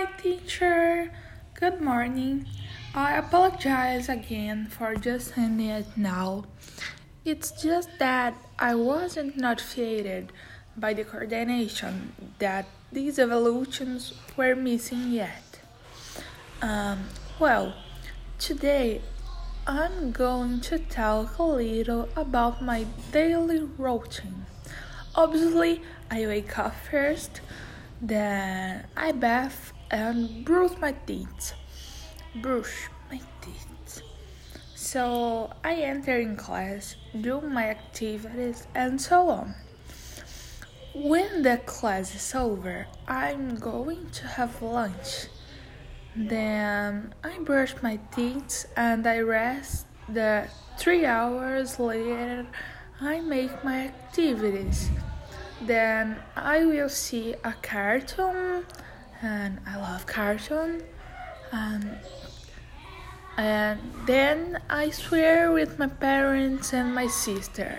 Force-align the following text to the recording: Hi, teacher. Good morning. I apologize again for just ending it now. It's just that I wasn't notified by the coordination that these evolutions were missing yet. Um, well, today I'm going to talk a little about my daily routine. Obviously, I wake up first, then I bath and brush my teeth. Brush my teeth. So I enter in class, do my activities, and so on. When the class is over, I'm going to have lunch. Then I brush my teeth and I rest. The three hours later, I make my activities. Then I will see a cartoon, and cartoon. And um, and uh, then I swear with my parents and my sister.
Hi, 0.00 0.06
teacher. 0.16 1.12
Good 1.52 1.82
morning. 1.82 2.46
I 2.94 3.18
apologize 3.18 4.08
again 4.08 4.66
for 4.70 4.94
just 4.94 5.36
ending 5.36 5.68
it 5.68 5.88
now. 5.94 6.46
It's 7.26 7.50
just 7.50 7.90
that 7.98 8.32
I 8.58 8.76
wasn't 8.76 9.36
notified 9.36 10.32
by 10.74 10.94
the 10.94 11.04
coordination 11.04 12.14
that 12.38 12.64
these 12.90 13.18
evolutions 13.18 14.14
were 14.38 14.56
missing 14.56 15.12
yet. 15.12 15.60
Um, 16.62 17.10
well, 17.38 17.74
today 18.38 19.02
I'm 19.66 20.12
going 20.12 20.62
to 20.62 20.78
talk 20.78 21.36
a 21.36 21.42
little 21.42 22.08
about 22.16 22.62
my 22.62 22.86
daily 23.12 23.68
routine. 23.76 24.46
Obviously, 25.14 25.82
I 26.10 26.26
wake 26.26 26.58
up 26.58 26.74
first, 26.90 27.42
then 28.00 28.86
I 28.96 29.12
bath 29.12 29.74
and 29.90 30.44
brush 30.44 30.76
my 30.80 30.92
teeth. 31.06 31.54
Brush 32.36 32.88
my 33.10 33.20
teeth. 33.40 34.02
So 34.74 35.50
I 35.62 35.74
enter 35.74 36.18
in 36.18 36.36
class, 36.36 36.96
do 37.20 37.40
my 37.40 37.68
activities, 37.68 38.66
and 38.74 39.00
so 39.00 39.28
on. 39.28 39.54
When 40.94 41.42
the 41.42 41.58
class 41.58 42.14
is 42.14 42.34
over, 42.34 42.86
I'm 43.06 43.56
going 43.56 44.10
to 44.10 44.26
have 44.26 44.62
lunch. 44.62 45.26
Then 46.16 47.14
I 47.22 47.38
brush 47.38 47.74
my 47.82 48.00
teeth 48.12 48.66
and 48.76 49.06
I 49.06 49.20
rest. 49.20 49.86
The 50.08 50.48
three 50.76 51.06
hours 51.06 51.78
later, 51.78 52.46
I 53.00 53.20
make 53.20 53.62
my 53.62 53.86
activities. 53.86 54.90
Then 55.62 56.16
I 56.34 56.64
will 56.64 56.88
see 56.88 57.34
a 57.44 57.54
cartoon, 57.62 58.66
and 60.00 60.06
cartoon. 60.06 60.82
And 61.52 61.84
um, 61.84 61.90
and 63.36 63.80
uh, 63.80 64.04
then 64.06 64.60
I 64.68 64.90
swear 64.90 65.50
with 65.50 65.78
my 65.78 65.86
parents 65.88 66.74
and 66.74 66.94
my 66.94 67.06
sister. 67.06 67.78